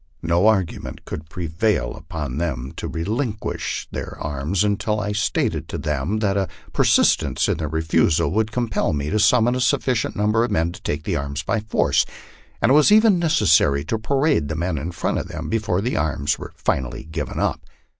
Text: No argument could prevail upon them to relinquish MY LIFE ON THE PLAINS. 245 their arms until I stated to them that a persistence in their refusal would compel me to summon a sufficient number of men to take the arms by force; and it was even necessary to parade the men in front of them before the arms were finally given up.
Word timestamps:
No 0.23 0.47
argument 0.47 1.05
could 1.05 1.29
prevail 1.29 1.93
upon 1.93 2.39
them 2.39 2.71
to 2.77 2.87
relinquish 2.87 3.87
MY 3.91 3.99
LIFE 3.99 4.03
ON 4.03 4.09
THE 4.09 4.15
PLAINS. 4.45 4.61
245 4.61 4.61
their 4.63 4.63
arms 4.63 4.63
until 4.63 4.99
I 4.99 5.11
stated 5.11 5.67
to 5.67 5.77
them 5.77 6.17
that 6.21 6.37
a 6.37 6.47
persistence 6.73 7.47
in 7.47 7.57
their 7.57 7.67
refusal 7.69 8.31
would 8.31 8.51
compel 8.51 8.93
me 8.93 9.11
to 9.11 9.19
summon 9.19 9.53
a 9.53 9.61
sufficient 9.61 10.15
number 10.15 10.43
of 10.43 10.49
men 10.49 10.71
to 10.71 10.81
take 10.81 11.03
the 11.03 11.17
arms 11.17 11.43
by 11.43 11.59
force; 11.59 12.07
and 12.63 12.71
it 12.71 12.73
was 12.73 12.91
even 12.91 13.19
necessary 13.19 13.83
to 13.85 13.99
parade 13.99 14.47
the 14.47 14.55
men 14.55 14.79
in 14.79 14.91
front 14.91 15.19
of 15.19 15.27
them 15.27 15.49
before 15.49 15.81
the 15.81 15.95
arms 15.97 16.39
were 16.39 16.51
finally 16.55 17.03
given 17.03 17.39
up. 17.39 17.63